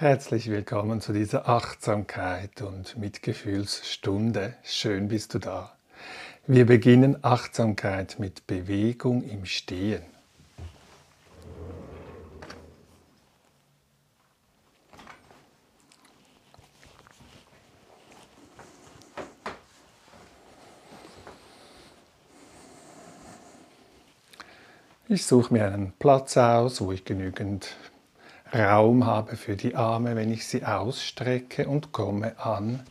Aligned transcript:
Herzlich 0.00 0.48
willkommen 0.48 1.00
zu 1.00 1.12
dieser 1.12 1.48
Achtsamkeit 1.48 2.62
und 2.62 2.96
Mitgefühlsstunde. 2.96 4.54
Schön 4.62 5.08
bist 5.08 5.34
du 5.34 5.40
da. 5.40 5.76
Wir 6.46 6.66
beginnen 6.66 7.24
Achtsamkeit 7.24 8.20
mit 8.20 8.46
Bewegung 8.46 9.24
im 9.24 9.44
Stehen. 9.44 10.04
Ich 25.08 25.26
suche 25.26 25.52
mir 25.52 25.64
einen 25.64 25.90
Platz 25.98 26.36
aus, 26.36 26.80
wo 26.80 26.92
ich 26.92 27.04
genügend 27.04 27.74
Raum 28.54 29.04
habe 29.04 29.36
für 29.36 29.56
die 29.56 29.74
Arme, 29.74 30.16
wenn 30.16 30.32
ich 30.32 30.46
sie 30.46 30.64
ausstrecke 30.64 31.68
und 31.68 31.92
komme 31.92 32.38
an. 32.38 32.82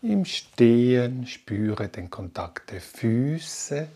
Im 0.00 0.24
Stehen, 0.24 1.26
spüre 1.26 1.88
den 1.88 2.10
Kontakt 2.10 2.70
der 2.70 2.80
Füße 2.80 3.88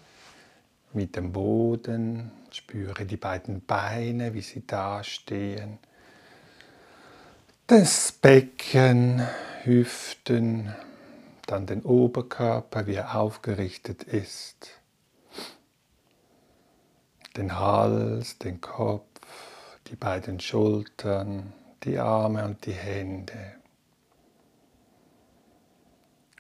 mit 0.93 1.17
dem 1.17 1.33
Boden, 1.33 2.31
spüre 2.51 3.07
die 3.07 3.17
beiden 3.17 3.65
Beine, 3.65 4.35
wie 4.35 4.41
sie 4.41 4.67
dastehen, 4.67 5.79
das 7.67 8.13
Becken, 8.13 9.27
Hüften, 9.65 10.73
dann 11.47 11.67
den 11.67 11.83
Oberkörper, 11.83 12.87
wie 12.87 12.95
er 12.95 13.17
aufgerichtet 13.17 14.05
ist, 14.05 14.71
den 17.37 17.59
Hals, 17.59 18.39
den 18.39 18.61
Kopf, 18.61 19.16
die 19.89 19.97
beiden 19.97 20.41
Schultern, 20.41 21.53
die 21.85 21.99
Arme 21.99 22.45
und 22.45 22.67
die 22.67 22.73
Hände. 22.73 23.53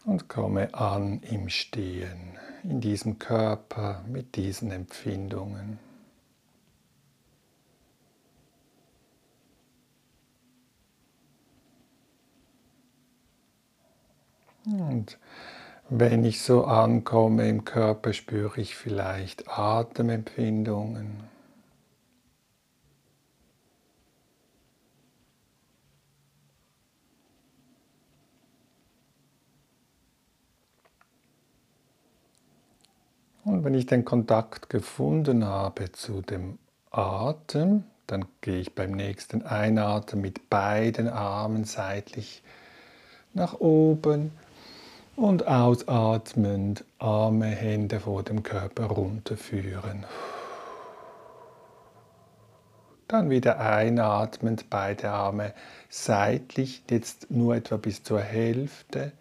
Und 0.04 0.28
komme 0.28 0.72
an 0.74 1.20
im 1.22 1.48
Stehen, 1.48 2.38
in 2.62 2.80
diesem 2.80 3.18
Körper 3.18 4.04
mit 4.08 4.36
diesen 4.36 4.70
Empfindungen. 4.70 5.78
Und 14.64 15.18
wenn 15.88 16.24
ich 16.24 16.42
so 16.42 16.64
ankomme 16.64 17.48
im 17.48 17.64
Körper, 17.64 18.12
spüre 18.12 18.60
ich 18.60 18.74
vielleicht 18.74 19.48
Atemempfindungen. 19.48 21.35
Und 33.46 33.62
wenn 33.62 33.74
ich 33.74 33.86
den 33.86 34.04
Kontakt 34.04 34.70
gefunden 34.70 35.44
habe 35.44 35.92
zu 35.92 36.20
dem 36.20 36.58
Atem, 36.90 37.84
dann 38.08 38.24
gehe 38.40 38.58
ich 38.58 38.74
beim 38.74 38.90
nächsten 38.90 39.42
Einatmen 39.42 40.20
mit 40.20 40.50
beiden 40.50 41.08
Armen 41.08 41.62
seitlich 41.62 42.42
nach 43.34 43.60
oben 43.60 44.32
und 45.14 45.46
ausatmend 45.46 46.84
Arme, 46.98 47.46
Hände 47.46 48.00
vor 48.00 48.24
dem 48.24 48.42
Körper 48.42 48.86
runterführen. 48.86 50.04
Dann 53.06 53.30
wieder 53.30 53.60
einatmend 53.60 54.68
beide 54.70 55.10
Arme 55.10 55.54
seitlich, 55.88 56.82
jetzt 56.90 57.30
nur 57.30 57.54
etwa 57.54 57.76
bis 57.76 58.02
zur 58.02 58.20
Hälfte 58.20 59.12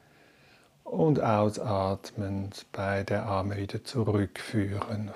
und 0.86 1.22
ausatmend 1.22 2.66
beide 2.72 3.24
Arme 3.24 3.58
wieder 3.58 3.84
zurückführen. 3.84 5.12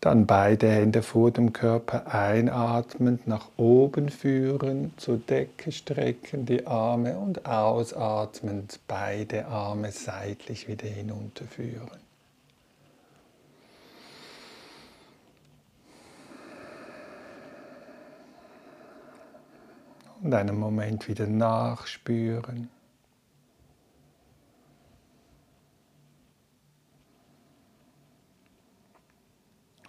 Dann 0.00 0.26
beide 0.26 0.70
Hände 0.70 1.02
vor 1.02 1.30
dem 1.30 1.52
Körper 1.52 2.14
einatmend 2.14 3.26
nach 3.26 3.48
oben 3.58 4.08
führen, 4.08 4.94
zur 4.96 5.18
Decke 5.18 5.72
strecken 5.72 6.46
die 6.46 6.66
Arme 6.66 7.18
und 7.18 7.44
ausatmend 7.44 8.80
beide 8.86 9.46
Arme 9.46 9.92
seitlich 9.92 10.68
wieder 10.68 10.86
hinunterführen. 10.86 12.09
Und 20.22 20.34
einen 20.34 20.58
Moment 20.58 21.08
wieder 21.08 21.26
nachspüren. 21.26 22.68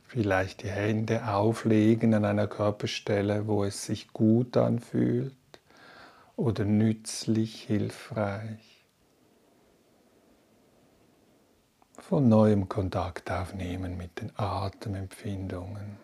Vielleicht 0.07 0.63
die 0.63 0.69
Hände 0.69 1.25
auflegen 1.25 2.13
an 2.13 2.25
einer 2.25 2.47
Körperstelle, 2.47 3.47
wo 3.47 3.63
es 3.63 3.85
sich 3.85 4.11
gut 4.11 4.57
anfühlt 4.57 5.33
oder 6.35 6.65
nützlich, 6.65 7.63
hilfreich. 7.63 8.85
Von 11.97 12.27
neuem 12.27 12.67
Kontakt 12.67 13.31
aufnehmen 13.31 13.95
mit 13.95 14.19
den 14.19 14.33
Atemempfindungen. 14.35 16.00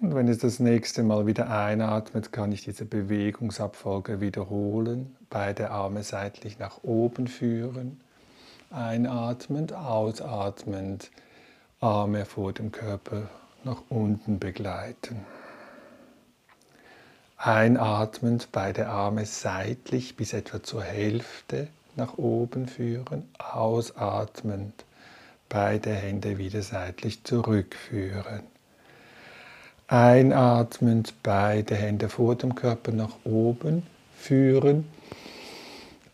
Und 0.00 0.14
wenn 0.14 0.28
es 0.28 0.38
das 0.38 0.58
nächste 0.58 1.02
Mal 1.02 1.26
wieder 1.26 1.48
einatmet, 1.50 2.32
kann 2.32 2.50
ich 2.52 2.62
diese 2.64 2.84
Bewegungsabfolge 2.84 4.20
wiederholen. 4.20 5.14
Beide 5.30 5.70
Arme 5.70 6.02
seitlich 6.02 6.58
nach 6.58 6.82
oben 6.82 7.28
führen. 7.28 8.00
Einatmend, 8.70 9.72
ausatmend, 9.72 11.10
Arme 11.80 12.24
vor 12.24 12.52
dem 12.52 12.72
Körper 12.72 13.28
nach 13.62 13.82
unten 13.88 14.40
begleiten. 14.40 15.24
Einatmend, 17.36 18.48
beide 18.50 18.88
Arme 18.88 19.26
seitlich 19.26 20.16
bis 20.16 20.32
etwa 20.32 20.62
zur 20.62 20.82
Hälfte 20.82 21.68
nach 21.94 22.18
oben 22.18 22.66
führen. 22.66 23.28
Ausatmend, 23.38 24.84
beide 25.48 25.90
Hände 25.90 26.38
wieder 26.38 26.62
seitlich 26.62 27.22
zurückführen. 27.22 28.53
Einatmend 29.86 31.14
beide 31.22 31.74
Hände 31.74 32.08
vor 32.08 32.36
dem 32.36 32.54
Körper 32.54 32.92
nach 32.92 33.16
oben 33.24 33.82
führen. 34.16 34.88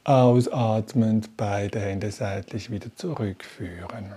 Ausatmend 0.02 1.36
beide 1.36 1.78
Hände 1.78 2.10
seitlich 2.10 2.70
wieder 2.70 2.94
zurückführen. 2.96 4.12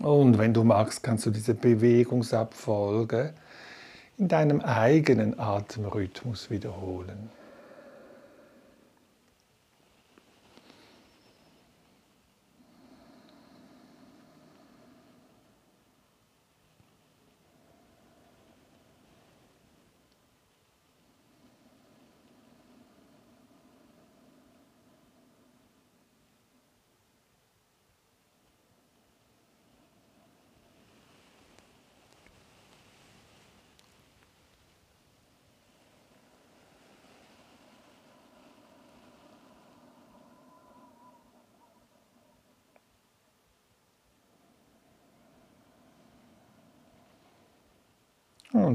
Und 0.00 0.38
wenn 0.38 0.54
du 0.54 0.64
magst, 0.64 1.02
kannst 1.02 1.26
du 1.26 1.30
diese 1.30 1.52
Bewegungsabfolge 1.52 3.34
in 4.16 4.28
deinem 4.28 4.62
eigenen 4.62 5.38
Atemrhythmus 5.38 6.50
wiederholen. 6.50 7.30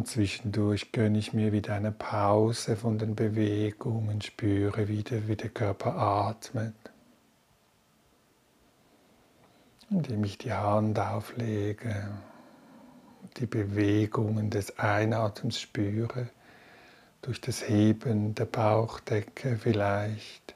Zwischendurch 0.06 0.92
gönne 0.92 1.18
ich 1.18 1.34
mir 1.34 1.52
wieder 1.52 1.74
eine 1.74 1.92
Pause 1.92 2.76
von 2.76 3.00
den 3.00 3.16
Bewegungen, 3.16 4.22
spüre 4.22 4.88
wieder, 4.88 5.28
wie 5.28 5.36
der 5.36 5.50
Körper 5.50 5.96
atmet. 5.96 6.76
Indem 9.90 10.24
ich 10.24 10.38
die 10.38 10.54
Hand 10.54 11.00
auflege, 11.00 12.08
die 13.38 13.48
Bewegungen 13.48 14.52
des 14.52 14.78
Einatems 14.78 15.60
spüre, 15.60 16.30
durch 17.24 17.42
das 17.42 17.68
Heben 17.68 18.36
der 18.36 18.46
Bauchdecke 18.46 19.58
vielleicht, 19.58 20.54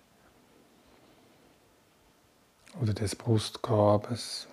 oder 2.80 2.94
des 2.94 3.16
Brustkorbes 3.16 4.48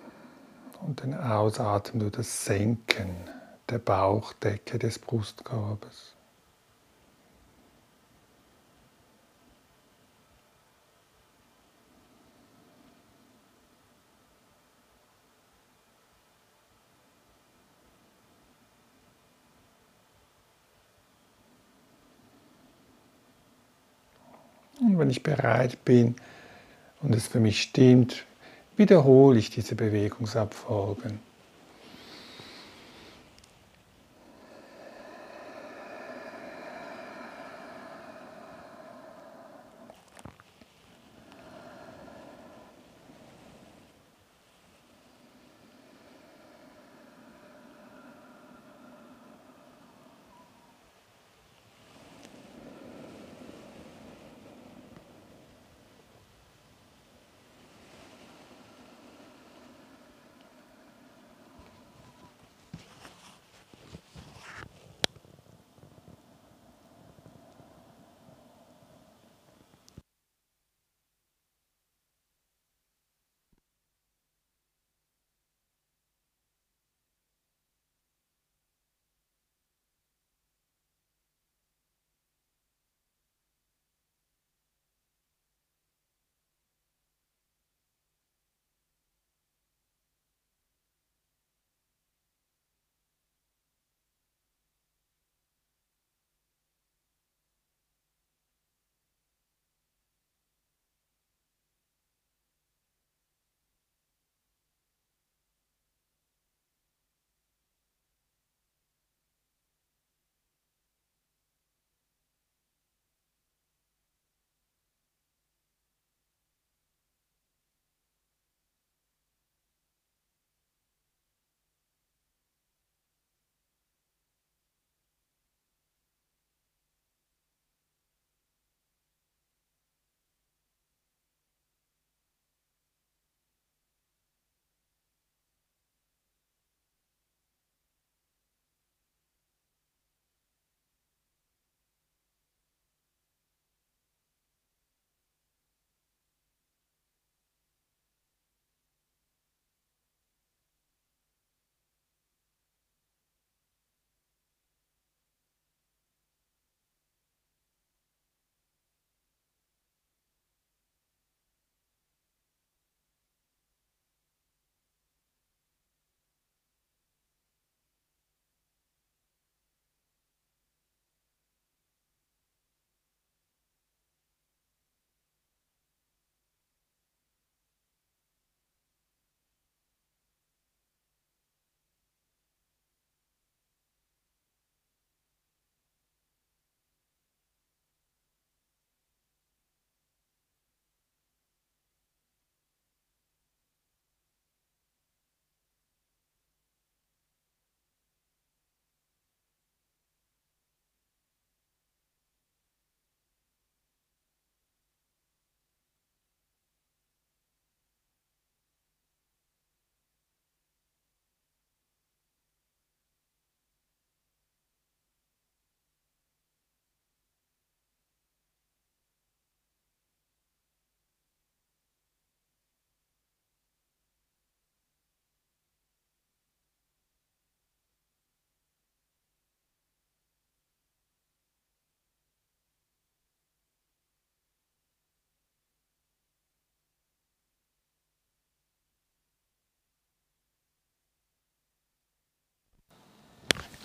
und 0.81 1.03
den 1.03 1.13
Ausatmen 1.13 1.99
durch 1.99 2.13
das 2.13 2.45
Senken 2.45 3.36
der 3.69 3.79
Bauchdecke 3.79 4.79
des 4.79 4.99
Brustkorbes. 4.99 6.13
Und 24.79 24.99
wenn 24.99 25.09
ich 25.09 25.23
bereit 25.23 25.83
bin 25.83 26.15
und 27.01 27.15
es 27.15 27.27
für 27.27 27.39
mich 27.39 27.61
stimmt, 27.61 28.25
wiederhole 28.77 29.39
ich 29.39 29.49
diese 29.49 29.75
Bewegungsabfolgen. 29.75 31.26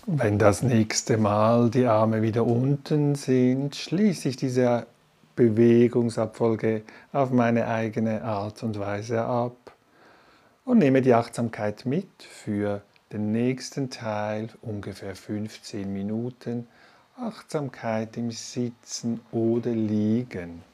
Wenn 0.06 0.36
das 0.36 0.64
nächste 0.64 1.16
Mal 1.16 1.70
die 1.70 1.86
Arme 1.86 2.22
wieder 2.22 2.44
unten 2.44 3.14
sind, 3.14 3.76
schließe 3.76 4.30
ich 4.30 4.36
diese 4.36 4.88
Bewegungsabfolge 5.36 6.82
auf 7.12 7.30
meine 7.30 7.68
eigene 7.68 8.24
Art 8.24 8.64
und 8.64 8.80
Weise 8.80 9.22
ab 9.22 9.76
und 10.64 10.78
nehme 10.78 11.02
die 11.02 11.14
Achtsamkeit 11.14 11.86
mit 11.86 12.08
für 12.20 12.82
den 13.12 13.30
nächsten 13.30 13.90
Teil, 13.90 14.48
ungefähr 14.60 15.14
15 15.14 15.92
Minuten. 15.92 16.66
Achtsamkeit 17.16 18.16
im 18.16 18.32
Sitzen 18.32 19.20
oder 19.30 19.70
Liegen. 19.70 20.64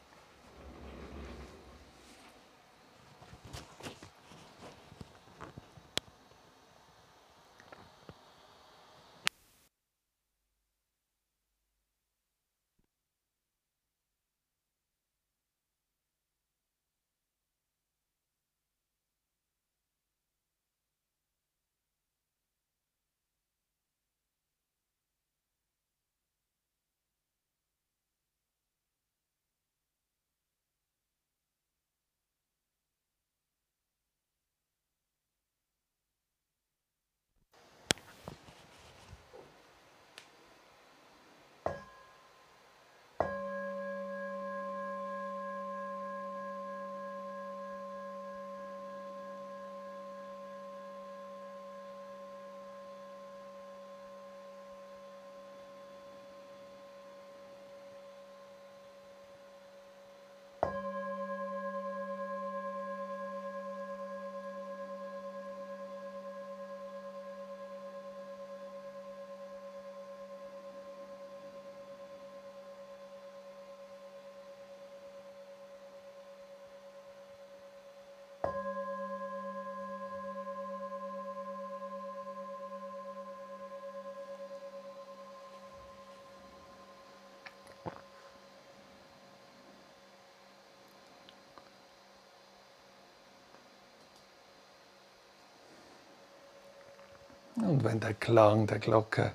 Und 97.62 97.84
wenn 97.84 98.00
der 98.00 98.14
Klang 98.14 98.66
der 98.66 98.78
Glocke 98.78 99.32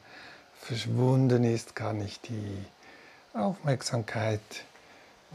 verschwunden 0.60 1.44
ist, 1.44 1.76
kann 1.76 2.02
ich 2.02 2.20
die 2.22 2.66
Aufmerksamkeit 3.34 4.42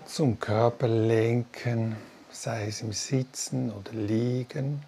zum 0.06 0.40
Körper 0.40 0.88
lenken, 0.88 1.96
sei 2.30 2.68
es 2.68 2.80
im 2.80 2.92
Sitzen 2.92 3.72
oder 3.72 3.92
Liegen 3.92 4.82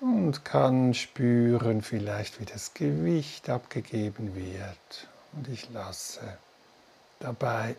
und 0.00 0.44
kann 0.44 0.94
spüren 0.94 1.82
vielleicht, 1.82 2.40
wie 2.40 2.44
das 2.44 2.74
Gewicht 2.74 3.50
abgegeben 3.50 4.34
wird. 4.34 5.08
Und 5.32 5.48
ich 5.48 5.68
lasse 5.70 6.38
dabei 7.18 7.76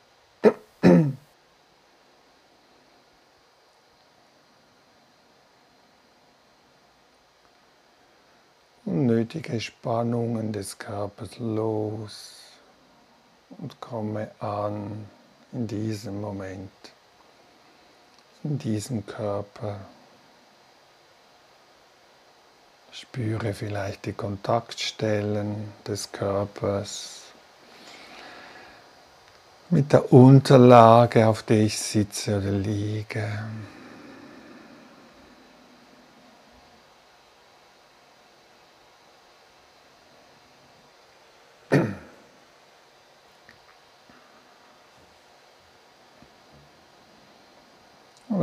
unnötige 9.30 9.62
Spannungen 9.62 10.52
des 10.54 10.80
Körpers 10.80 11.38
los 11.38 12.34
und 13.60 13.80
komme 13.80 14.32
an 14.40 15.06
in 15.52 15.68
diesem 15.68 16.20
Moment, 16.20 16.72
in 18.44 18.58
diesem 18.58 19.06
Körper. 19.06 19.82
Spüre 22.92 23.54
vielleicht 23.54 24.08
die 24.08 24.14
Kontaktstellen 24.14 25.74
des 25.86 26.12
Körpers 26.12 27.22
mit 29.70 29.94
der 29.94 30.12
Unterlage, 30.12 31.28
auf 31.28 31.44
der 31.44 31.60
ich 31.60 31.78
sitze 31.78 32.40
oder 32.40 32.52
liege. 32.52 33.44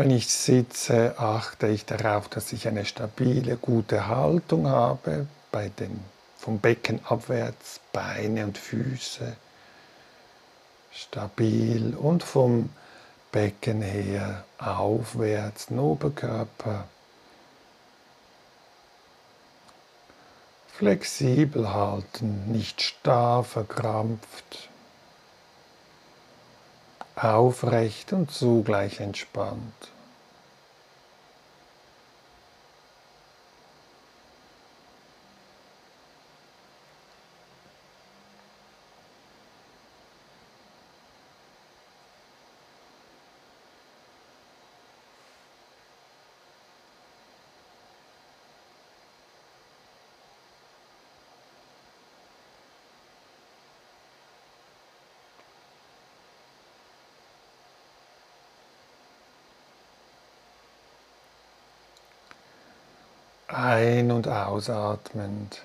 Wenn 0.07 0.15
ich 0.15 0.29
sitze, 0.29 1.19
achte 1.19 1.67
ich 1.67 1.85
darauf, 1.85 2.29
dass 2.29 2.53
ich 2.53 2.69
eine 2.69 2.85
stabile, 2.85 3.57
gute 3.57 4.07
Haltung 4.07 4.69
habe, 4.69 5.27
bei 5.51 5.69
den, 5.69 5.99
vom 6.39 6.61
Becken 6.61 7.01
abwärts, 7.05 7.81
Beine 7.93 8.45
und 8.45 8.57
Füße. 8.57 9.37
Stabil 10.93 11.97
und 11.97 12.23
vom 12.23 12.71
Becken 13.33 13.83
her 13.83 14.45
aufwärts, 14.59 15.73
Oberkörper. 15.73 16.85
Flexibel 20.69 21.75
halten, 21.75 22.53
nicht 22.53 22.81
starr 22.81 23.43
verkrampft. 23.43 24.69
Aufrecht 27.17 28.13
und 28.13 28.31
zugleich 28.31 29.01
entspannt. 29.01 29.96
Ein- 63.67 64.13
und 64.13 64.29
ausatmend 64.29 65.61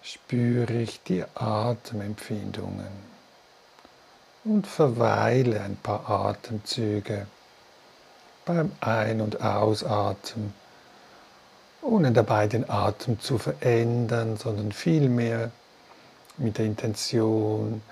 spüre 0.00 0.74
ich 0.74 1.02
die 1.02 1.24
Atemempfindungen 1.34 2.92
und 4.44 4.64
verweile 4.64 5.60
ein 5.60 5.74
paar 5.74 6.08
Atemzüge 6.08 7.26
beim 8.44 8.70
Ein- 8.80 9.22
und 9.22 9.40
Ausatmen, 9.40 10.54
ohne 11.82 12.12
dabei 12.12 12.46
den 12.46 12.70
Atem 12.70 13.18
zu 13.18 13.36
verändern, 13.36 14.36
sondern 14.36 14.70
vielmehr 14.70 15.50
mit 16.36 16.58
der 16.58 16.66
Intention, 16.66 17.82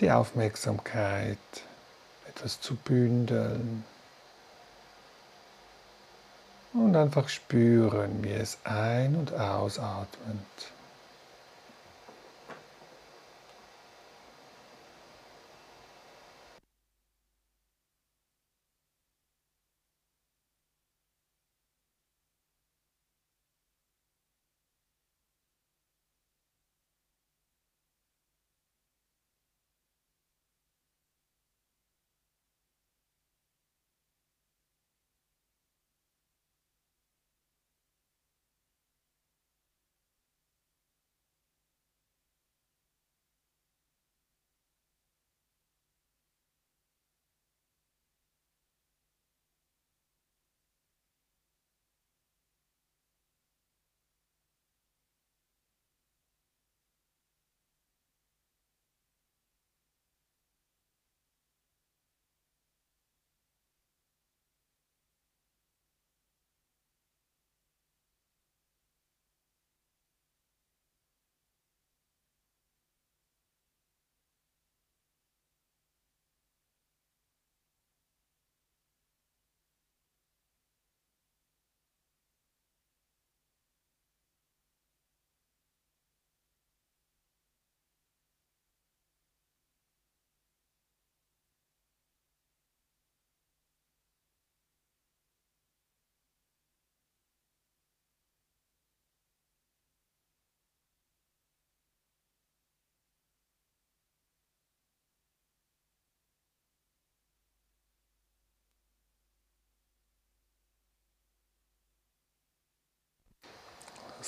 die 0.00 0.10
Aufmerksamkeit 0.10 1.38
etwas 2.28 2.60
zu 2.60 2.74
bündeln 2.74 3.84
und 6.84 6.96
einfach 6.96 7.28
spüren, 7.28 8.22
wie 8.22 8.32
es 8.32 8.58
ein- 8.64 9.16
und 9.16 9.32
ausatmet. 9.34 10.36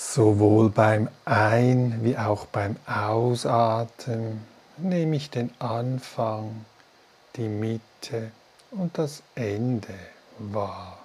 Sowohl 0.00 0.70
beim 0.70 1.08
Ein- 1.24 1.98
wie 2.04 2.16
auch 2.16 2.46
beim 2.46 2.76
Ausatmen 2.86 4.46
nehme 4.76 5.16
ich 5.16 5.28
den 5.28 5.50
Anfang, 5.58 6.64
die 7.34 7.48
Mitte 7.48 8.30
und 8.70 8.96
das 8.96 9.24
Ende 9.34 9.92
wahr. 10.38 10.98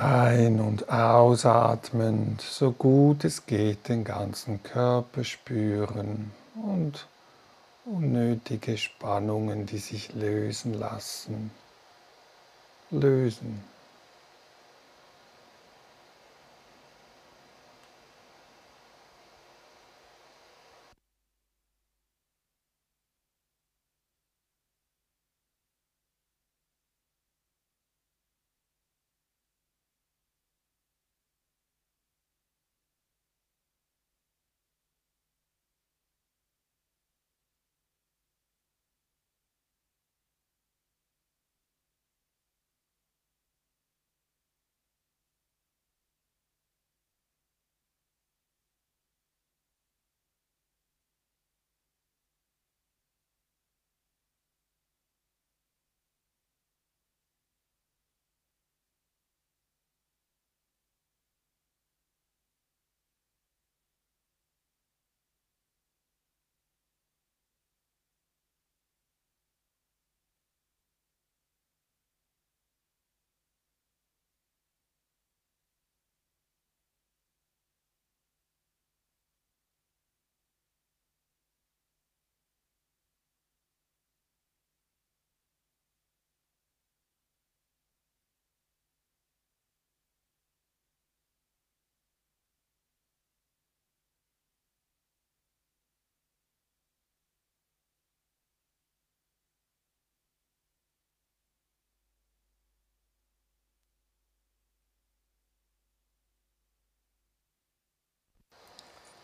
Ein- 0.01 0.61
und 0.61 0.89
ausatmend, 0.89 2.41
so 2.41 2.73
gut 2.73 3.23
es 3.25 3.45
geht, 3.45 3.91
den 3.91 4.03
ganzen 4.03 4.63
Körper 4.63 5.25
spüren 5.25 6.33
und 6.55 7.07
unnötige 7.85 8.79
Spannungen, 8.79 9.67
die 9.67 9.77
sich 9.77 10.15
lösen 10.15 10.73
lassen, 10.73 11.51
lösen. 12.91 13.63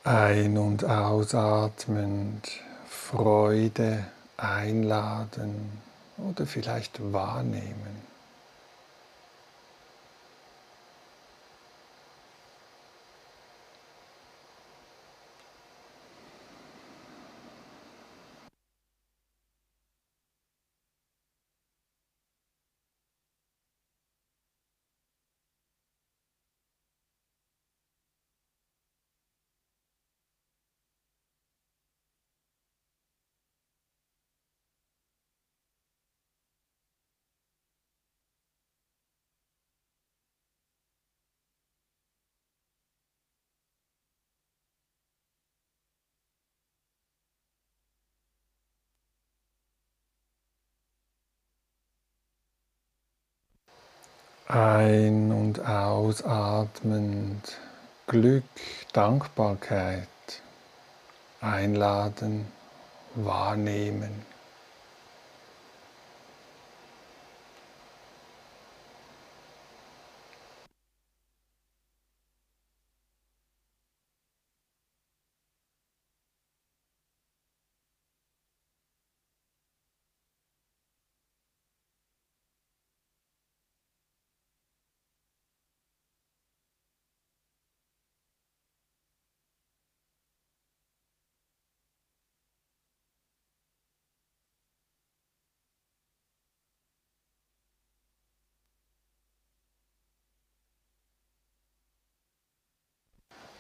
Ein- 0.07 0.57
und 0.57 0.85
ausatmend 0.85 2.49
Freude 2.89 4.05
einladen 4.37 5.81
oder 6.17 6.47
vielleicht 6.47 7.13
wahrnehmen. 7.13 8.07
Ein- 54.49 55.33
und 55.33 55.67
ausatmend 55.67 57.59
Glück, 58.07 58.45
Dankbarkeit 58.93 60.07
einladen, 61.41 62.47
wahrnehmen. 63.17 64.36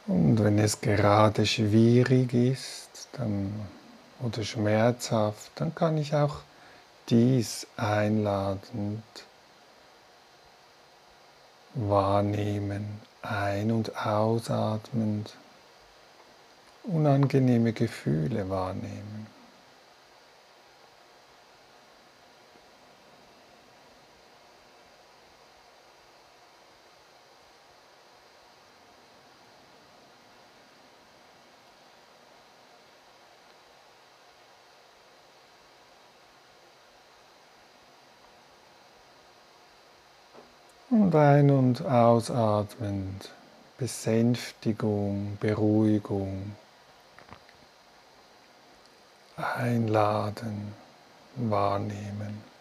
Und 0.07 0.43
wenn 0.43 0.59
es 0.59 0.81
gerade 0.81 1.47
schwierig 1.47 2.33
ist 2.33 3.09
dann, 3.13 3.53
oder 4.23 4.45
schmerzhaft, 4.45 5.51
dann 5.57 5.75
kann 5.75 5.99
ich 5.99 6.15
auch 6.15 6.37
dies 7.09 7.67
einladend 7.77 9.03
wahrnehmen, 11.75 13.01
ein- 13.23 13.73
und 13.73 13.97
ausatmend 14.07 15.37
unangenehme 16.85 17.73
Gefühle 17.73 18.49
wahrnehmen. 18.49 19.27
Ein- 41.17 41.51
und 41.51 41.85
ausatmend 41.85 43.31
Besänftigung, 43.79 45.37
Beruhigung 45.41 46.55
einladen, 49.37 50.75
wahrnehmen. 51.37 52.56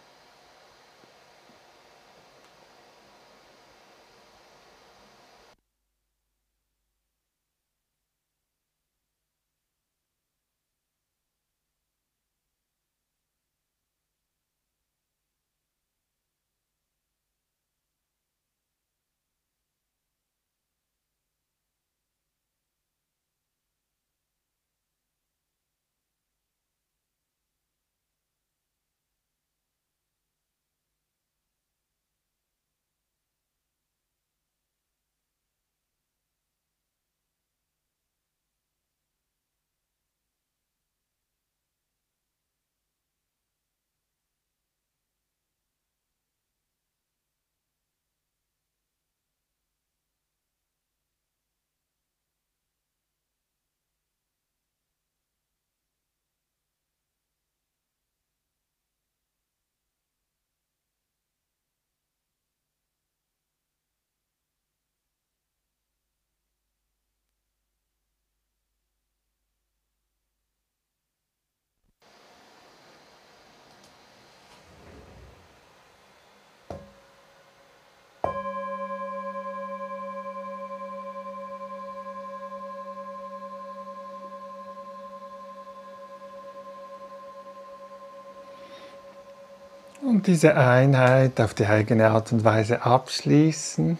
Diese 90.26 90.56
Einheit 90.56 91.40
auf 91.40 91.54
die 91.54 91.66
eigene 91.66 92.10
Art 92.10 92.32
und 92.32 92.44
Weise 92.44 92.82
abschließen 92.82 93.96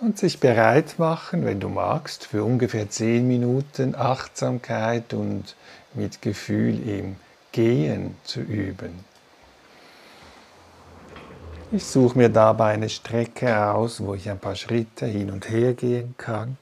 und 0.00 0.18
sich 0.18 0.40
bereit 0.40 0.98
machen, 0.98 1.44
wenn 1.44 1.60
du 1.60 1.68
magst, 1.68 2.26
für 2.26 2.44
ungefähr 2.44 2.88
zehn 2.88 3.28
Minuten 3.28 3.94
Achtsamkeit 3.94 5.12
und 5.12 5.54
mit 5.94 6.22
Gefühl 6.22 6.88
im 6.88 7.16
Gehen 7.52 8.16
zu 8.24 8.40
üben. 8.40 9.04
Ich 11.72 11.84
suche 11.84 12.16
mir 12.16 12.28
dabei 12.28 12.74
eine 12.74 12.88
Strecke 12.88 13.70
aus, 13.72 14.00
wo 14.00 14.14
ich 14.14 14.30
ein 14.30 14.38
paar 14.38 14.54
Schritte 14.54 15.06
hin 15.06 15.30
und 15.30 15.50
her 15.50 15.74
gehen 15.74 16.14
kann. 16.16 16.56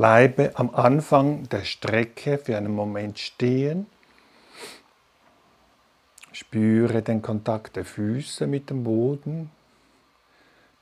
Bleibe 0.00 0.52
am 0.54 0.74
Anfang 0.74 1.46
der 1.50 1.62
Strecke 1.62 2.38
für 2.38 2.56
einen 2.56 2.74
Moment 2.74 3.18
stehen. 3.18 3.84
Spüre 6.32 7.02
den 7.02 7.20
Kontakt 7.20 7.76
der 7.76 7.84
Füße 7.84 8.46
mit 8.46 8.70
dem 8.70 8.84
Boden. 8.84 9.50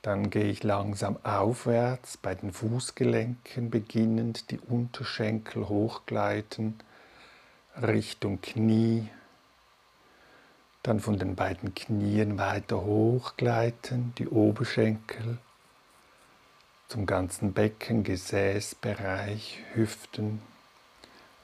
Dann 0.03 0.31
gehe 0.31 0.45
ich 0.45 0.63
langsam 0.63 1.17
aufwärts 1.25 2.17
bei 2.17 2.37
den 2.37 2.53
Fußgelenken, 2.53 3.71
beginnend 3.71 4.53
die 4.53 4.61
Unterschenkel 4.61 5.69
hochgleiten 5.69 6.79
Richtung 7.83 8.41
Knie. 8.41 9.09
Dann 10.85 11.01
von 11.01 11.19
den 11.19 11.35
beiden 11.35 11.75
Knien 11.75 12.39
weiter 12.39 12.83
hochgleiten, 12.83 14.13
die 14.17 14.29
Oberschenkel 14.29 15.39
zum 16.89 17.05
ganzen 17.05 17.53
Becken, 17.53 18.03
Gesäßbereich, 18.03 19.63
Hüften, 19.75 20.41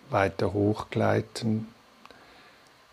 weiter 0.08 0.54
hochgleiten, 0.54 1.68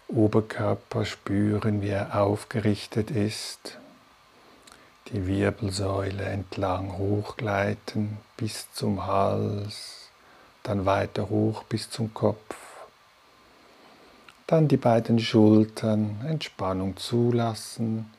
Oberkörper 0.10 1.06
spüren, 1.06 1.82
wie 1.82 1.90
er 1.90 2.22
aufgerichtet 2.22 3.10
ist, 3.10 3.78
die 5.08 5.26
Wirbelsäule 5.28 6.24
entlang 6.24 6.98
hochgleiten 6.98 8.18
bis 8.36 8.72
zum 8.74 9.06
Hals, 9.08 10.10
dann 10.64 10.86
weiter 10.86 11.30
hoch 11.30 11.64
bis 11.64 11.90
zum 11.90 12.14
Kopf. 12.14 12.56
Dann 14.48 14.68
die 14.68 14.78
beiden 14.78 15.20
Schultern, 15.20 16.20
Entspannung 16.28 16.98
zulassen 16.98 18.12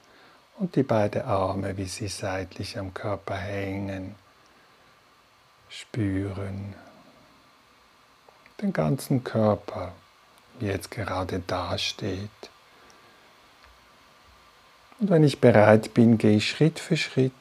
und 0.59 0.75
die 0.77 0.83
beiden 0.83 1.23
Arme, 1.23 1.77
wie 1.77 1.85
sie 1.85 2.09
seitlich 2.09 2.79
am 2.79 2.95
Körper 2.95 3.37
hängen, 3.37 4.15
spüren. 5.73 6.75
Den 8.61 8.73
ganzen 8.73 9.25
Körper, 9.25 9.93
wie 10.61 10.67
jetzt 10.67 10.91
gerade 10.91 11.41
dasteht. 11.41 12.29
Und 15.01 15.11
wenn 15.11 15.25
ich 15.25 15.41
bereit 15.41 15.95
bin, 15.95 16.19
gehe 16.19 16.37
ich 16.37 16.49
Schritt 16.49 16.79
für 16.79 16.97
Schritt, 16.97 17.33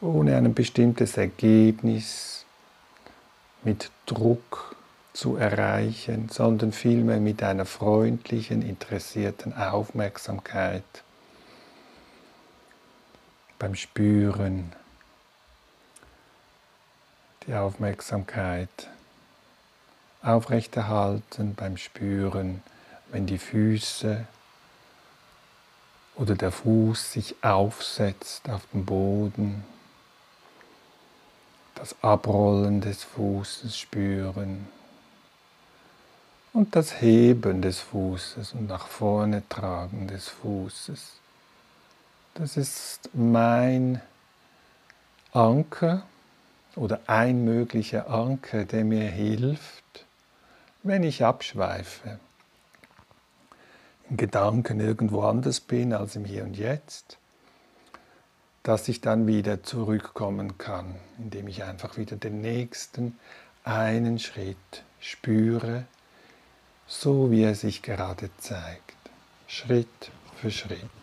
ohne 0.00 0.36
ein 0.36 0.54
bestimmtes 0.54 1.16
Ergebnis 1.16 2.44
mit 3.62 3.90
Druck 4.06 4.74
zu 5.12 5.36
erreichen, 5.36 6.28
sondern 6.30 6.72
vielmehr 6.72 7.20
mit 7.20 7.42
einer 7.42 7.66
freundlichen, 7.66 8.62
interessierten 8.62 9.54
Aufmerksamkeit 9.54 10.82
beim 13.58 13.76
Spüren 13.76 14.72
die 17.46 17.54
Aufmerksamkeit 17.54 18.88
aufrechterhalten 20.22 21.54
beim 21.54 21.76
Spüren, 21.76 22.62
wenn 23.10 23.26
die 23.26 23.38
Füße 23.38 24.26
oder 26.14 26.34
der 26.34 26.52
Fuß 26.52 27.12
sich 27.12 27.34
aufsetzt 27.42 28.48
auf 28.48 28.62
dem 28.72 28.84
Boden, 28.84 29.64
das 31.74 31.96
Abrollen 32.02 32.80
des 32.80 33.02
Fußes 33.02 33.76
spüren 33.76 34.68
und 36.52 36.76
das 36.76 37.00
Heben 37.00 37.62
des 37.62 37.80
Fußes 37.80 38.52
und 38.52 38.68
nach 38.68 38.86
vorne 38.86 39.42
tragen 39.48 40.06
des 40.06 40.28
Fußes. 40.28 41.14
Das 42.34 42.56
ist 42.56 43.10
mein 43.14 44.00
Anker 45.32 46.02
oder 46.76 47.00
ein 47.06 47.44
möglicher 47.44 48.08
Anker, 48.08 48.64
der 48.64 48.84
mir 48.84 49.08
hilft, 49.08 50.06
wenn 50.82 51.02
ich 51.02 51.24
abschweife, 51.24 52.18
in 54.08 54.16
Gedanken 54.16 54.80
irgendwo 54.80 55.22
anders 55.22 55.60
bin 55.60 55.92
als 55.92 56.16
im 56.16 56.24
Hier 56.24 56.44
und 56.44 56.56
Jetzt, 56.56 57.18
dass 58.62 58.88
ich 58.88 59.00
dann 59.00 59.26
wieder 59.26 59.62
zurückkommen 59.62 60.58
kann, 60.58 60.94
indem 61.18 61.48
ich 61.48 61.64
einfach 61.64 61.96
wieder 61.96 62.16
den 62.16 62.40
nächsten 62.40 63.18
einen 63.64 64.18
Schritt 64.18 64.84
spüre, 65.00 65.84
so 66.86 67.30
wie 67.30 67.42
er 67.42 67.54
sich 67.54 67.82
gerade 67.82 68.30
zeigt, 68.38 68.96
Schritt 69.46 70.10
für 70.36 70.50
Schritt. 70.50 71.01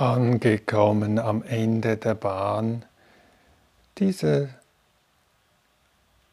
Angekommen 0.00 1.18
am 1.18 1.42
Ende 1.42 1.96
der 1.96 2.14
Bahn, 2.14 2.84
diese 3.98 4.48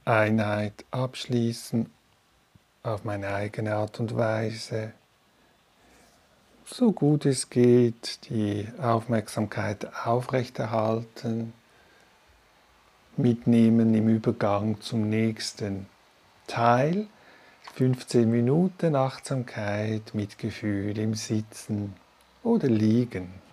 Einheit 0.06 0.86
abschließen 0.92 1.90
auf 2.84 3.04
meine 3.06 3.34
eigene 3.34 3.74
Art 3.74 4.00
und 4.00 4.16
Weise, 4.16 4.94
so 6.64 6.92
gut 6.92 7.26
es 7.26 7.50
geht, 7.50 8.30
die 8.30 8.68
Aufmerksamkeit 8.80 9.88
aufrechterhalten, 10.06 11.52
mitnehmen 13.18 13.96
im 13.96 14.10
Übergang 14.10 14.80
zum 14.80 15.10
nächsten 15.10 15.88
Teil. 16.46 17.08
15 17.74 18.30
Minuten 18.30 18.96
Achtsamkeit 18.96 20.14
mit 20.14 20.38
Gefühl 20.38 21.00
im 21.00 21.16
Sitzen 21.16 21.96
oder 22.44 22.68
Liegen. 22.68 23.44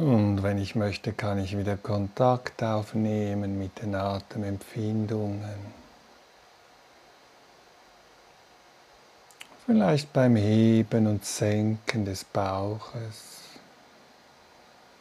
Und 0.00 0.42
wenn 0.42 0.56
ich 0.56 0.76
möchte, 0.76 1.12
kann 1.12 1.38
ich 1.38 1.58
wieder 1.58 1.76
Kontakt 1.76 2.62
aufnehmen 2.62 3.58
mit 3.58 3.82
den 3.82 3.94
Atemempfindungen. 3.94 5.44
Vielleicht 9.66 10.10
beim 10.14 10.36
Heben 10.36 11.06
und 11.06 11.26
Senken 11.26 12.06
des 12.06 12.24
Bauches. 12.24 13.42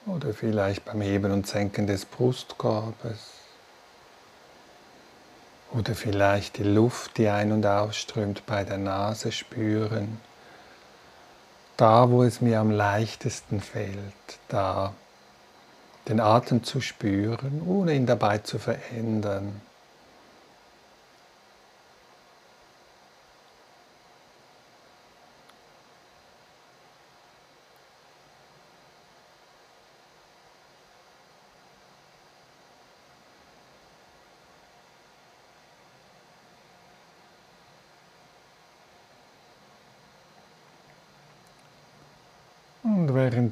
Oder 0.05 0.33
vielleicht 0.33 0.83
beim 0.83 0.99
Heben 0.99 1.31
und 1.31 1.47
Senken 1.47 1.87
des 1.87 2.03
Brustkorbes. 2.03 3.35
Oder 5.71 5.95
vielleicht 5.95 6.57
die 6.57 6.63
Luft, 6.63 7.17
die 7.17 7.29
ein- 7.29 7.53
und 7.53 7.65
ausströmt, 7.65 8.45
bei 8.45 8.65
der 8.65 8.77
Nase 8.77 9.31
spüren 9.31 10.17
da, 11.79 12.09
wo 12.09 12.23
es 12.23 12.41
mir 12.41 12.59
am 12.59 12.71
leichtesten 12.71 13.61
fällt, 13.61 14.39
da 14.49 14.93
den 16.07 16.19
Atem 16.19 16.63
zu 16.63 16.81
spüren, 16.81 17.61
ohne 17.65 17.93
ihn 17.93 18.05
dabei 18.05 18.39
zu 18.39 18.57
verändern. 18.57 19.61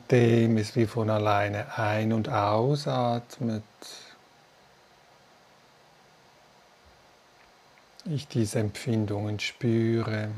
Währenddem 0.10 0.58
es 0.58 0.76
wie 0.76 0.86
von 0.86 1.10
alleine 1.10 1.78
ein- 1.78 2.14
und 2.14 2.30
ausatmet, 2.30 3.64
ich 8.06 8.28
diese 8.28 8.60
Empfindungen 8.60 9.40
spüre, 9.40 10.30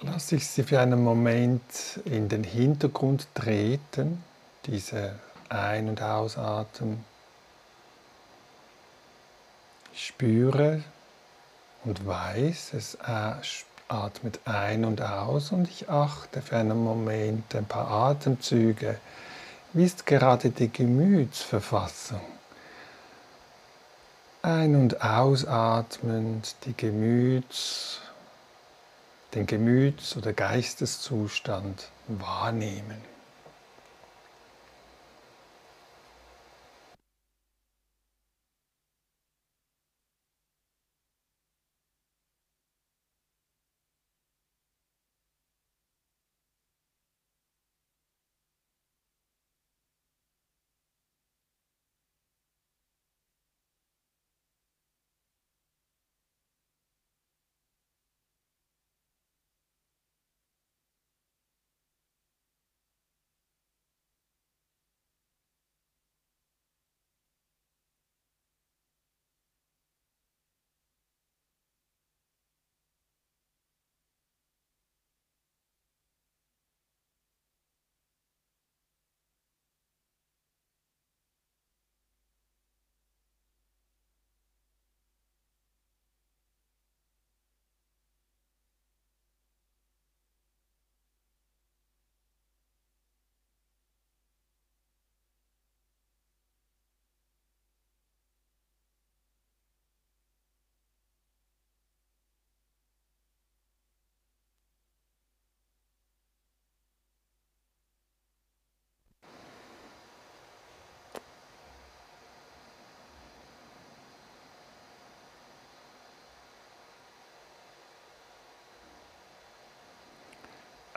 lasse 0.00 0.36
ich 0.36 0.48
sie 0.48 0.64
für 0.64 0.80
einen 0.80 1.04
Moment 1.04 2.00
in 2.06 2.28
den 2.28 2.42
Hintergrund 2.42 3.28
treten, 3.34 4.24
diese 4.66 5.18
Ein- 5.48 5.88
und 5.88 6.02
Ausatmen. 6.02 7.04
Spüre 9.94 10.82
und 11.84 12.06
weiß, 12.06 12.74
es 12.74 12.98
atmet 13.88 14.40
ein 14.44 14.84
und 14.84 15.02
aus 15.02 15.52
und 15.52 15.68
ich 15.68 15.88
achte 15.88 16.42
für 16.42 16.56
einen 16.56 16.82
Moment, 16.82 17.54
ein 17.54 17.66
paar 17.66 17.90
Atemzüge, 17.90 18.98
wie 19.72 19.84
ist 19.84 20.06
gerade 20.06 20.50
die 20.50 20.72
Gemütsverfassung? 20.72 22.20
Ein- 24.42 24.74
und 24.74 25.02
ausatmend 25.02 26.56
die 26.64 26.76
Gemüts, 26.76 28.00
den 29.34 29.46
Gemüts- 29.46 30.16
oder 30.16 30.32
Geisteszustand 30.32 31.88
wahrnehmen. 32.08 33.00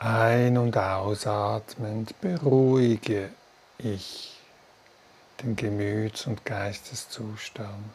Ein- 0.04 0.58
und 0.58 0.76
ausatmend 0.76 2.20
beruhige 2.20 3.30
ich 3.78 4.38
den 5.42 5.56
Gemüts- 5.56 6.26
und 6.26 6.44
Geisteszustand. 6.44 7.90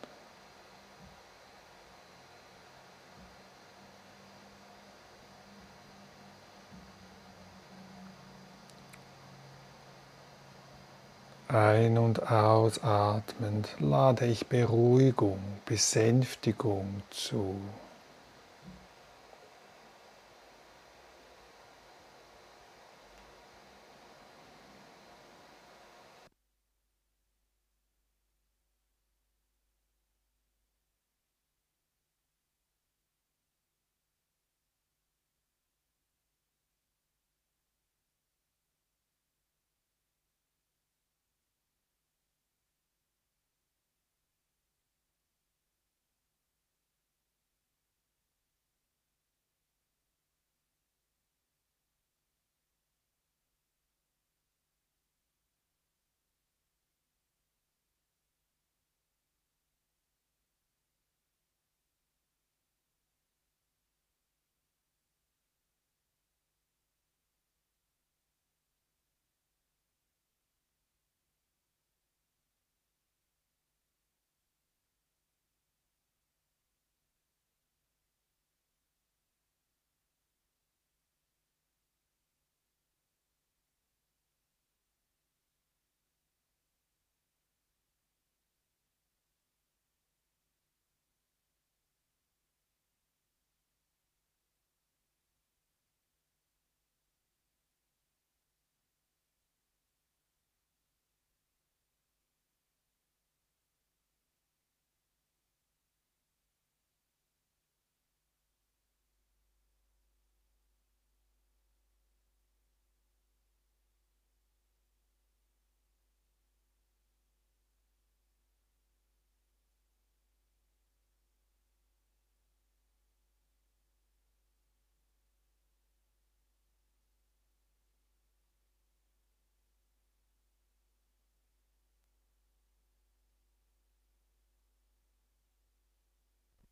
Ein- 11.47 11.99
und 11.99 12.31
ausatmend 12.31 13.69
lade 13.77 14.25
ich 14.25 14.47
Beruhigung, 14.47 15.37
Besänftigung 15.67 17.03
zu. 17.11 17.61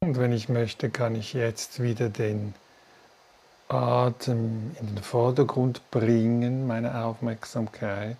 Und 0.01 0.19
wenn 0.19 0.31
ich 0.31 0.47
möchte, 0.47 0.89
kann 0.91 1.15
ich 1.15 1.33
jetzt 1.33 1.81
wieder 1.81 2.09
den 2.09 2.53
Atem 3.67 4.75
in 4.79 4.87
den 4.95 5.03
Vordergrund 5.03 5.89
bringen, 5.89 6.67
meine 6.67 7.03
Aufmerksamkeit. 7.03 8.15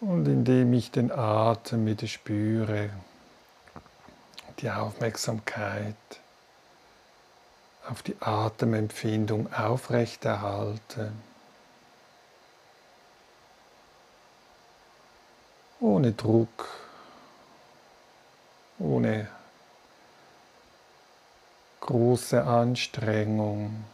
Und 0.00 0.26
indem 0.26 0.72
ich 0.74 0.92
den 0.92 1.10
Atem 1.10 1.86
wieder 1.86 2.06
spüre, 2.06 2.90
die 4.60 4.70
Aufmerksamkeit 4.70 5.96
auf 7.88 8.02
die 8.02 8.16
Atemempfindung 8.20 9.52
aufrechterhalte. 9.52 11.12
Ohne 15.80 16.12
Druck, 16.12 16.66
ohne 18.78 19.28
große 21.80 22.44
Anstrengung. 22.44 23.84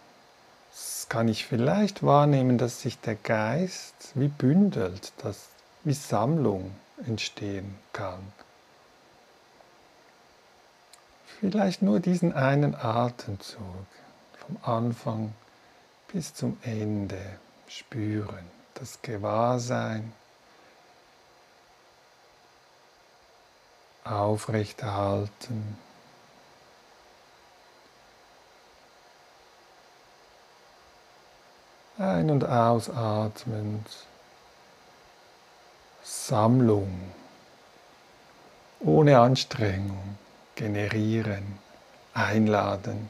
Das 0.71 1.07
kann 1.09 1.29
ich 1.29 1.47
vielleicht 1.47 2.03
wahrnehmen, 2.03 2.59
dass 2.59 2.81
sich 2.81 2.99
der 3.01 3.15
Geist 3.15 3.95
wie 4.15 4.29
bündelt, 4.29 5.13
dass 5.19 5.49
wie 5.85 5.93
Sammlung 5.93 6.75
entstehen 7.07 7.77
kann. 7.93 8.33
Vielleicht 11.41 11.83
nur 11.83 12.01
diesen 12.01 12.33
einen 12.33 12.75
Atemzug 12.75 13.87
vom 14.39 14.57
Anfang 14.63 15.35
bis 16.09 16.33
zum 16.33 16.57
Ende 16.63 17.21
spüren, 17.69 18.47
das 18.75 19.03
Gewahrsein 19.03 20.13
aufrechterhalten. 24.05 25.79
Ein- 31.99 32.31
und 32.31 32.45
ausatmend. 32.45 33.89
Sammlung 36.03 37.13
ohne 38.81 39.19
Anstrengung 39.19 40.19
generieren, 40.55 41.59
einladen. 42.13 43.09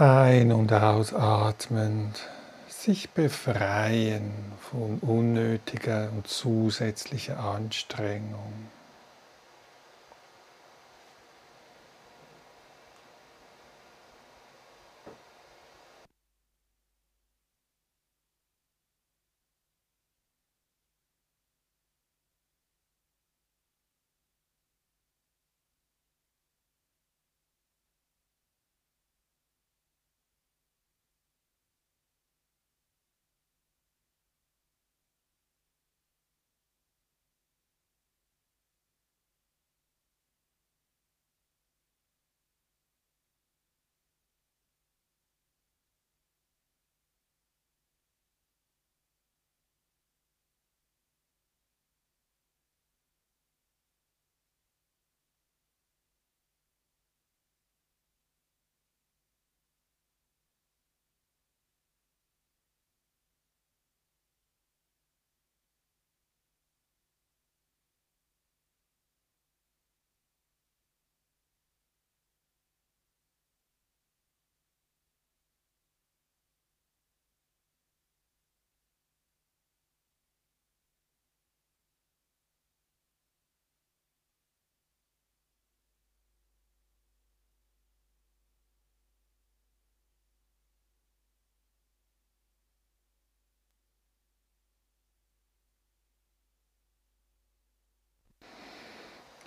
Ein- 0.00 0.52
und 0.52 0.72
ausatmend 0.72 2.28
sich 2.68 3.10
befreien 3.10 4.32
von 4.70 4.98
unnötiger 5.00 6.08
und 6.12 6.26
zusätzlicher 6.26 7.38
Anstrengung. 7.38 8.68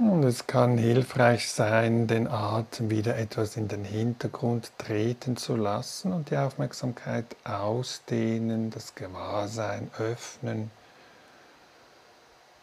Und 0.09 0.23
es 0.23 0.47
kann 0.47 0.77
hilfreich 0.77 1.49
sein, 1.49 2.07
den 2.07 2.27
Atem 2.27 2.89
wieder 2.89 3.17
etwas 3.17 3.55
in 3.55 3.69
den 3.69 3.85
Hintergrund 3.85 4.71
treten 4.77 5.37
zu 5.37 5.55
lassen 5.55 6.11
und 6.11 6.29
die 6.29 6.37
Aufmerksamkeit 6.37 7.25
ausdehnen, 7.45 8.69
das 8.69 8.95
Gewahrsein 8.95 9.89
öffnen 9.97 10.71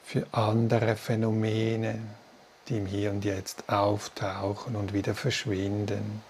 für 0.05 0.27
andere 0.33 0.97
Phänomene, 0.97 1.99
die 2.69 2.77
im 2.77 2.87
Hier 2.87 3.11
und 3.11 3.25
Jetzt 3.25 3.71
auftauchen 3.71 4.77
und 4.77 4.93
wieder 4.93 5.15
verschwinden. 5.15 6.23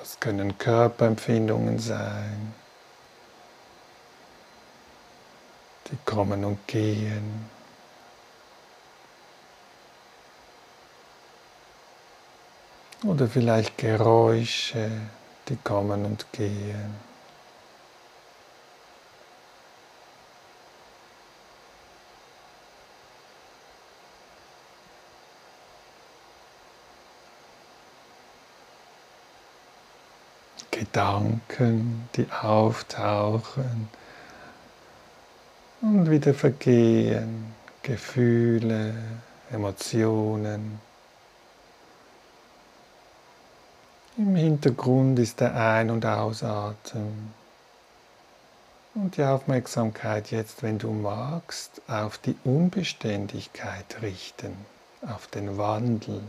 Das 0.00 0.18
können 0.18 0.56
Körperempfindungen 0.56 1.78
sein, 1.78 2.54
die 5.90 5.98
kommen 6.06 6.42
und 6.42 6.66
gehen. 6.66 7.50
Oder 13.04 13.28
vielleicht 13.28 13.76
Geräusche, 13.76 14.90
die 15.48 15.56
kommen 15.56 16.06
und 16.06 16.32
gehen. 16.32 17.09
Gedanken, 30.80 32.08
die 32.16 32.26
auftauchen 32.40 33.90
und 35.82 36.10
wieder 36.10 36.32
vergehen, 36.32 37.52
Gefühle, 37.82 38.94
Emotionen. 39.52 40.80
Im 44.16 44.34
Hintergrund 44.34 45.18
ist 45.18 45.40
der 45.40 45.54
Ein- 45.54 45.90
und 45.90 46.06
Ausatmen. 46.06 47.34
Und 48.94 49.18
die 49.18 49.22
Aufmerksamkeit 49.22 50.30
jetzt, 50.30 50.62
wenn 50.62 50.78
du 50.78 50.92
magst, 50.92 51.82
auf 51.88 52.16
die 52.16 52.36
Unbeständigkeit 52.44 54.00
richten, 54.00 54.56
auf 55.06 55.26
den 55.26 55.58
Wandel. 55.58 56.22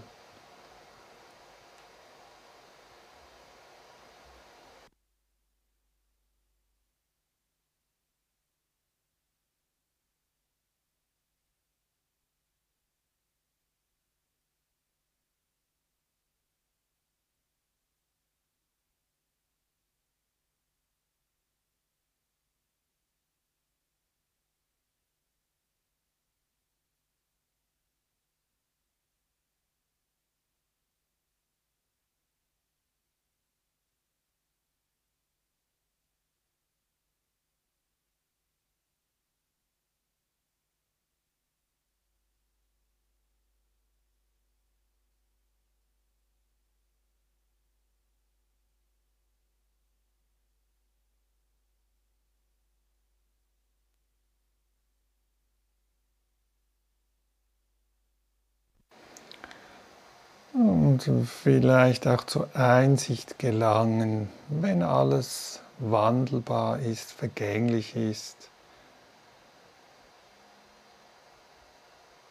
Und 60.62 61.09
vielleicht 61.26 62.05
auch 62.05 62.24
zur 62.24 62.55
Einsicht 62.55 63.39
gelangen, 63.39 64.30
wenn 64.47 64.84
alles 64.84 65.59
wandelbar 65.80 66.78
ist, 66.78 67.12
vergänglich 67.12 67.95
ist, 67.95 68.36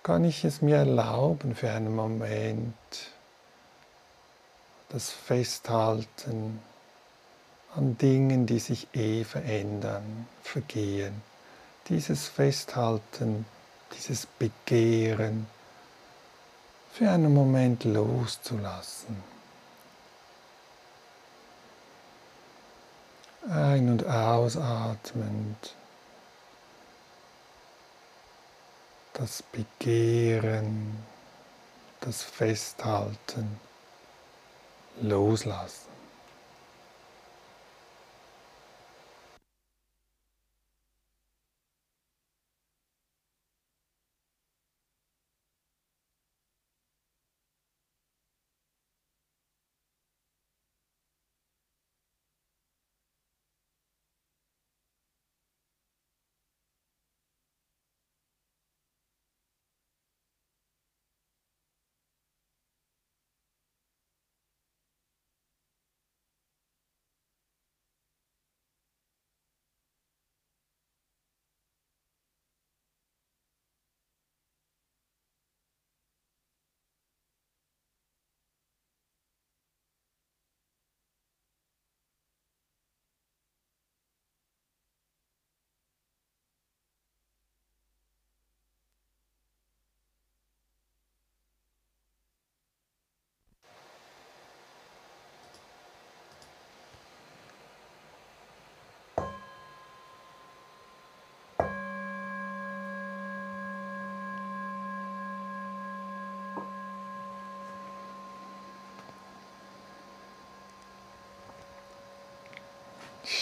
kann 0.04 0.24
ich 0.24 0.44
es 0.44 0.62
mir 0.62 0.76
erlauben 0.76 1.56
für 1.56 1.72
einen 1.72 1.96
Moment, 1.96 2.74
das 4.90 5.10
Festhalten 5.10 6.60
an 7.74 7.98
Dingen, 7.98 8.46
die 8.46 8.60
sich 8.60 8.86
eh 8.94 9.24
verändern, 9.24 10.28
vergehen. 10.44 11.20
Dieses 11.88 12.28
Festhalten, 12.28 13.44
dieses 13.96 14.26
Begehren, 14.26 15.48
für 16.92 17.10
einen 17.10 17.32
Moment 17.32 17.84
loszulassen. 17.84 19.22
Ein- 23.48 23.88
und 23.88 24.06
ausatmend. 24.06 25.74
Das 29.14 29.42
Begehren, 29.42 31.04
das 32.00 32.22
Festhalten, 32.22 33.60
loslassen. 35.00 35.89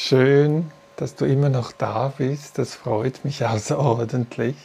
Schön, 0.09 0.70
dass 0.96 1.16
du 1.16 1.26
immer 1.26 1.50
noch 1.50 1.70
da 1.70 2.14
bist. 2.16 2.56
Das 2.56 2.74
freut 2.74 3.26
mich 3.26 3.44
außerordentlich. 3.44 4.56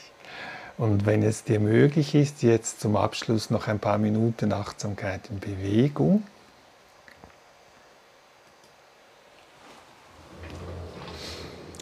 Und 0.77 1.05
wenn 1.05 1.21
es 1.21 1.43
dir 1.43 1.59
möglich 1.59 2.15
ist, 2.15 2.43
jetzt 2.43 2.79
zum 2.79 2.95
Abschluss 2.95 3.49
noch 3.49 3.67
ein 3.67 3.79
paar 3.79 3.97
Minuten 3.97 4.53
Achtsamkeit 4.53 5.29
in 5.29 5.41
Bewegung. 5.41 6.23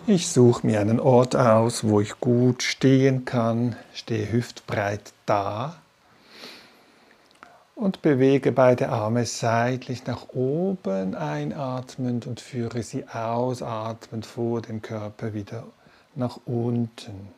Ich 0.08 0.30
suche 0.30 0.66
mir 0.66 0.80
einen 0.80 1.00
Ort 1.00 1.36
aus, 1.36 1.84
wo 1.84 2.02
ich 2.02 2.20
gut 2.20 2.64
stehen 2.64 3.26
kann, 3.26 3.76
stehe 3.94 4.32
hüftbreit 4.32 5.14
da 5.28 5.76
und 7.82 8.04
bewege 8.04 8.52
beide 8.52 8.90
Arme 8.90 9.26
seitlich 9.26 10.06
nach 10.06 10.30
oben 10.34 11.16
einatmend 11.16 12.28
und 12.28 12.40
führe 12.40 12.84
sie 12.84 13.08
ausatmend 13.08 14.28
vor 14.28 14.62
dem 14.62 14.84
Körper 14.84 15.34
wieder 15.34 15.64
nach 16.14 16.40
unten. 16.46 17.30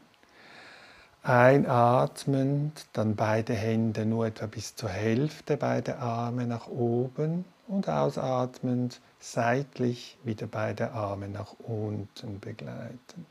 Einatmend, 1.23 2.87
dann 2.91 3.15
beide 3.15 3.53
Hände 3.53 4.05
nur 4.05 4.25
etwa 4.27 4.47
bis 4.47 4.75
zur 4.75 4.89
Hälfte, 4.89 5.55
beide 5.55 5.99
Arme 5.99 6.45
nach 6.45 6.67
oben 6.67 7.45
und 7.69 7.87
ausatmend 7.87 8.99
seitlich 9.21 10.17
wieder 10.25 10.47
beide 10.47 10.91
Arme 10.91 11.29
nach 11.29 11.55
unten 11.59 12.41
begleiten. 12.41 13.25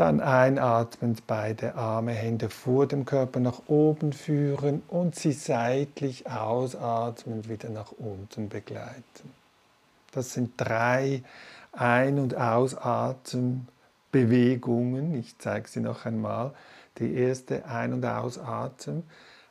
Dann 0.00 0.20
einatmend 0.22 1.26
beide 1.26 1.74
Arme, 1.74 2.12
Hände 2.12 2.48
vor 2.48 2.86
dem 2.86 3.04
Körper 3.04 3.38
nach 3.38 3.60
oben 3.66 4.14
führen 4.14 4.80
und 4.88 5.14
sie 5.14 5.32
seitlich 5.32 6.26
ausatmend 6.26 7.50
wieder 7.50 7.68
nach 7.68 7.92
unten 7.92 8.48
begleiten. 8.48 9.34
Das 10.12 10.32
sind 10.32 10.52
drei 10.56 11.22
Ein- 11.72 12.18
und 12.18 12.34
Ausatemբewegungen. 12.34 15.14
Ich 15.16 15.36
zeige 15.36 15.68
sie 15.68 15.80
noch 15.80 16.06
einmal. 16.06 16.54
Die 16.96 17.12
erste 17.12 17.66
Ein- 17.66 17.92
und 17.92 18.06
Ausatmen. 18.06 19.02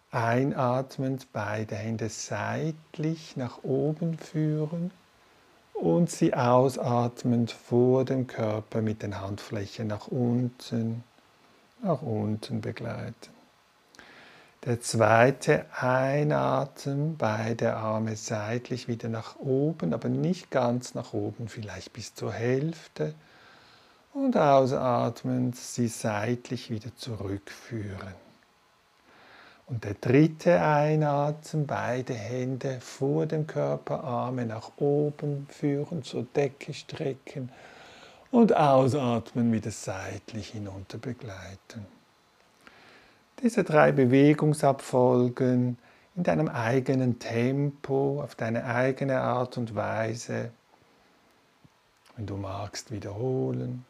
Einatmend 0.10 1.28
beide 1.32 1.76
Hände 1.76 2.10
seitlich 2.10 3.38
nach 3.38 3.64
oben 3.64 4.18
führen 4.18 4.89
und 5.80 6.09
sie 6.09 6.34
ausatmend 6.34 7.51
vor 7.51 8.03
dem 8.05 8.27
Körper 8.27 8.82
mit 8.82 9.01
den 9.01 9.21
Handflächen 9.21 9.88
nach 9.88 10.07
unten, 10.07 11.03
nach 11.82 12.01
unten 12.01 12.61
begleiten. 12.61 13.39
Der 14.65 14.82
zweite 14.82 15.65
Einatmen, 15.80 17.15
beide 17.17 17.77
Arme 17.77 18.17
seitlich 18.17 18.89
wieder 18.89 19.07
nach 19.07 19.38
oben, 19.38 19.93
aber 19.93 20.09
nicht 20.09 20.51
ganz 20.51 20.95
nach 20.95 21.13
oben, 21.13 21.47
vielleicht 21.47 21.93
bis 21.93 22.13
zur 22.13 22.34
Hälfte. 22.34 23.13
Und 24.13 24.36
ausatmend 24.36 25.55
sie 25.55 25.88
seitlich 25.88 26.69
wieder 26.69 26.93
zurückführen. 26.97 28.15
Und 29.70 29.84
der 29.84 29.93
dritte 29.93 30.61
Einatmen, 30.63 31.67
beide 31.67 32.15
Hände 32.15 32.80
vor 32.82 33.28
dem 33.28 33.45
Körper, 33.45 34.03
Arme 34.03 34.47
nach 34.47 34.72
oben 34.78 35.45
führen, 35.47 36.01
zur 36.03 36.24
Decke 36.24 36.74
strecken 36.74 37.51
und 38.32 38.55
ausatmen, 38.55 39.53
wieder 39.53 39.70
seitlich 39.70 40.49
hinunter 40.49 40.97
begleiten. 40.97 41.86
Diese 43.43 43.63
drei 43.63 43.91
Bewegungsabfolgen 43.91 45.78
in 46.15 46.24
deinem 46.24 46.47
eigenen 46.47 47.20
Tempo, 47.20 48.24
auf 48.24 48.34
deine 48.34 48.65
eigene 48.65 49.22
Art 49.22 49.55
und 49.59 49.76
Weise, 49.76 50.49
wenn 52.17 52.26
du 52.26 52.38
magst, 52.38 52.91
wiederholen. 52.91 53.86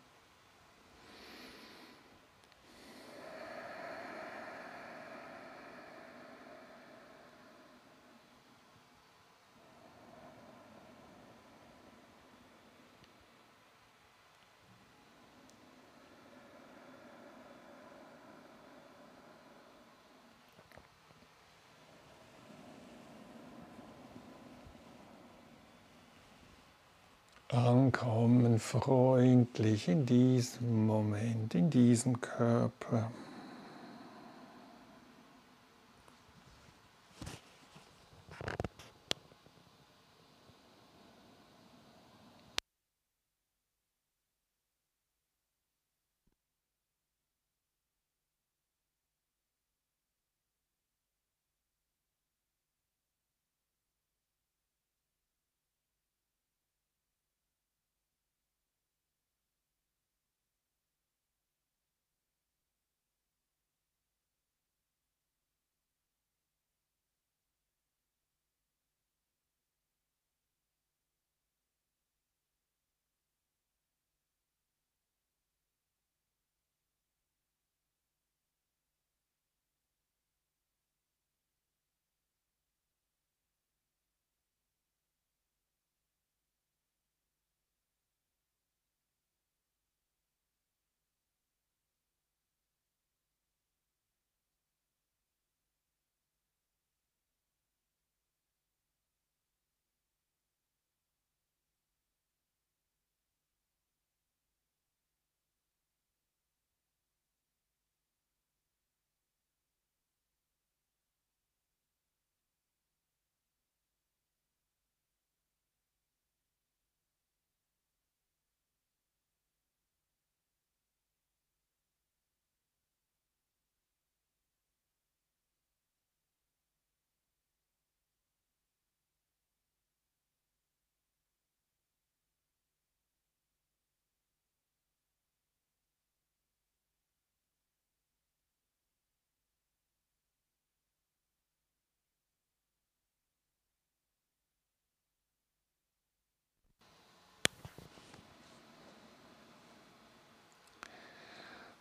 Ankommen 27.51 28.59
freundlich 28.59 29.87
in 29.87 30.05
diesem 30.05 30.85
Moment, 30.85 31.55
in 31.55 31.71
diesem 31.71 32.21
Körper. 32.21 33.09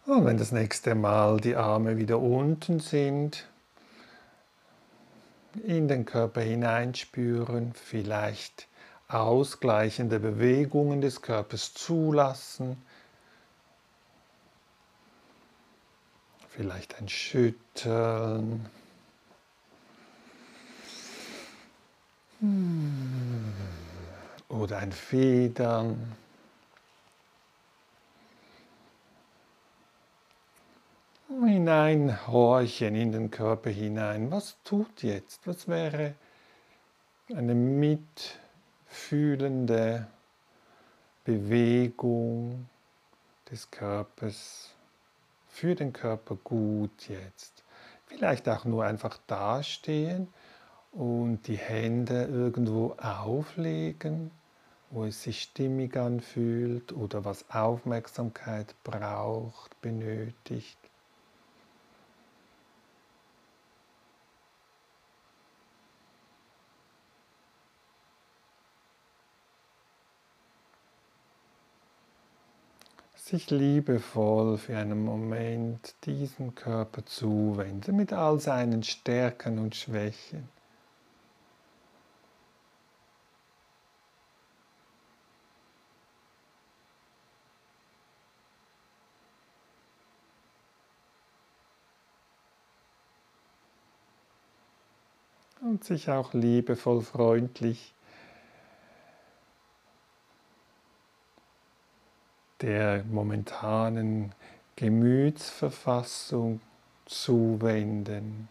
Und 0.08 0.24
wenn 0.24 0.38
das 0.38 0.52
nächste 0.52 0.94
Mal 0.94 1.38
die 1.38 1.54
Arme 1.54 1.98
wieder 1.98 2.18
unten 2.18 2.80
sind, 2.80 3.46
in 5.62 5.86
den 5.86 6.06
Körper 6.06 6.40
hineinspüren, 6.40 7.74
vielleicht 7.74 8.68
ausgleichende 9.06 10.18
Bewegungen 10.18 11.02
des 11.02 11.20
Körpers 11.20 11.74
zulassen, 11.74 12.82
vielleicht 16.48 16.98
ein 16.98 17.10
Schütteln. 17.10 18.64
oder 24.48 24.78
ein 24.78 24.92
Federn. 24.92 26.16
Hineinhorchen 31.28 32.94
in 32.94 33.12
den 33.12 33.30
Körper 33.30 33.68
hinein. 33.68 34.30
Was 34.30 34.56
tut 34.64 35.02
jetzt? 35.02 35.46
Was 35.46 35.68
wäre 35.68 36.14
eine 37.34 37.54
mitfühlende 37.54 40.06
Bewegung 41.24 42.70
des 43.50 43.70
Körpers 43.70 44.70
für 45.48 45.74
den 45.74 45.92
Körper 45.92 46.36
gut 46.36 47.10
jetzt? 47.10 47.62
Vielleicht 48.06 48.48
auch 48.48 48.64
nur 48.64 48.84
einfach 48.84 49.18
dastehen 49.26 50.28
und 50.92 51.46
die 51.46 51.58
Hände 51.58 52.24
irgendwo 52.24 52.96
auflegen, 52.98 54.30
wo 54.88 55.04
es 55.04 55.24
sich 55.24 55.42
stimmig 55.42 55.94
anfühlt 55.98 56.94
oder 56.94 57.26
was 57.26 57.50
Aufmerksamkeit 57.50 58.74
braucht, 58.82 59.78
benötigt. 59.82 60.87
Sich 73.28 73.50
liebevoll 73.50 74.56
für 74.56 74.78
einen 74.78 75.04
Moment 75.04 75.94
diesem 76.04 76.54
Körper 76.54 77.04
zuwenden 77.04 77.94
mit 77.94 78.10
all 78.10 78.40
seinen 78.40 78.82
Stärken 78.82 79.58
und 79.58 79.76
Schwächen. 79.76 80.48
und 95.60 95.84
sich 95.84 96.08
auch 96.08 96.32
liebevoll 96.32 97.02
freundlich 97.02 97.92
der 102.60 103.04
momentanen 103.04 104.34
Gemütsverfassung 104.76 106.60
zuwenden. 107.04 108.48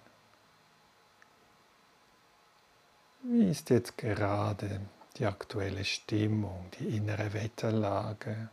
Wie 3.23 3.49
ist 3.49 3.69
jetzt 3.69 3.97
gerade 3.97 4.81
die 5.17 5.25
aktuelle 5.25 5.83
Stimmung, 5.83 6.65
die 6.79 6.95
innere 6.95 7.33
Wetterlage? 7.33 8.49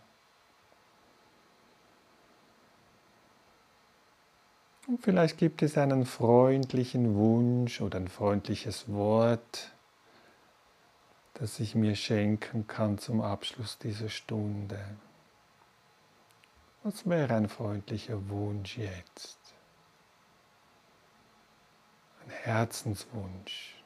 Und 4.86 5.00
vielleicht 5.02 5.38
gibt 5.38 5.62
es 5.62 5.78
einen 5.78 6.04
freundlichen 6.04 7.14
Wunsch 7.14 7.80
oder 7.80 7.98
ein 7.98 8.08
freundliches 8.08 8.92
Wort, 8.92 9.72
das 11.34 11.58
ich 11.58 11.74
mir 11.74 11.96
schenken 11.96 12.66
kann 12.66 12.98
zum 12.98 13.22
Abschluss 13.22 13.78
dieser 13.78 14.10
Stunde. 14.10 14.78
Was 16.86 17.08
wäre 17.08 17.34
ein 17.34 17.48
freundlicher 17.48 18.28
Wunsch 18.28 18.76
jetzt? 18.76 19.38
Ein 22.22 22.30
Herzenswunsch. 22.42 23.82